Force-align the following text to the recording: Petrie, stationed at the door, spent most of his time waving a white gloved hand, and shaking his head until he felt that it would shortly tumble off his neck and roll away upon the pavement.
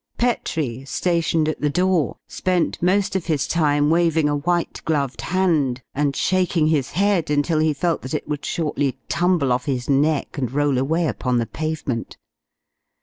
Petrie, 0.17 0.83
stationed 0.83 1.47
at 1.47 1.61
the 1.61 1.69
door, 1.69 2.17
spent 2.27 2.81
most 2.81 3.15
of 3.15 3.27
his 3.27 3.45
time 3.45 3.91
waving 3.91 4.27
a 4.27 4.35
white 4.35 4.81
gloved 4.83 5.21
hand, 5.21 5.83
and 5.93 6.15
shaking 6.15 6.65
his 6.65 6.89
head 6.89 7.29
until 7.29 7.59
he 7.59 7.71
felt 7.71 8.01
that 8.01 8.15
it 8.15 8.27
would 8.27 8.43
shortly 8.43 8.97
tumble 9.09 9.51
off 9.51 9.65
his 9.65 9.87
neck 9.91 10.39
and 10.39 10.53
roll 10.53 10.79
away 10.79 11.05
upon 11.05 11.37
the 11.37 11.45
pavement. 11.45 12.17